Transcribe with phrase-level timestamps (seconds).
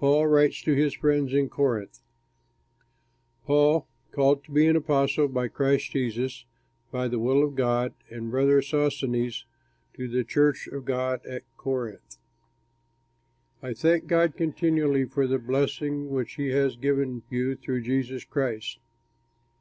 [0.00, 2.02] PAUL WRITES TO HIS FRIENDS IN CORINTH
[3.46, 6.44] Paul, called to be an apostle of Christ Jesus
[6.90, 9.44] by the will of God, and brother Sosthenes
[9.94, 12.16] to the church of God at Corinth.
[13.62, 18.80] I thank God continually for the blessing which he has given you through Jesus Christ.